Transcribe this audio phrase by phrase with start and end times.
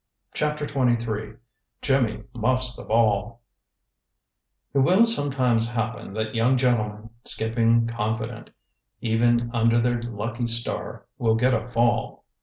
[0.33, 1.35] CHAPTER XXIII
[1.83, 3.39] JIMMY MUFFS THE BALL
[4.73, 8.49] It will sometimes happen that young gentlemen, skipping confident,
[9.01, 12.25] even under their lucky star, will get a fall.